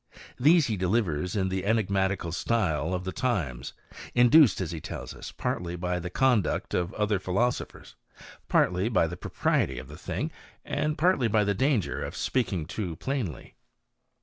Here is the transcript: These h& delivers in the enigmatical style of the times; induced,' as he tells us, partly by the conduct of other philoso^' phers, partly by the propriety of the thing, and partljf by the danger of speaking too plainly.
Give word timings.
These 0.39 0.71
h& 0.71 0.79
delivers 0.79 1.35
in 1.35 1.49
the 1.49 1.63
enigmatical 1.63 2.31
style 2.31 2.95
of 2.95 3.03
the 3.03 3.11
times; 3.11 3.73
induced,' 4.15 4.59
as 4.59 4.71
he 4.71 4.81
tells 4.81 5.13
us, 5.13 5.31
partly 5.31 5.75
by 5.75 5.99
the 5.99 6.09
conduct 6.09 6.73
of 6.73 6.91
other 6.95 7.19
philoso^' 7.19 7.67
phers, 7.67 7.93
partly 8.47 8.89
by 8.89 9.05
the 9.05 9.15
propriety 9.15 9.77
of 9.77 9.89
the 9.89 9.97
thing, 9.99 10.31
and 10.65 10.97
partljf 10.97 11.31
by 11.31 11.43
the 11.43 11.53
danger 11.53 12.01
of 12.03 12.15
speaking 12.15 12.65
too 12.65 12.95
plainly. 12.95 13.53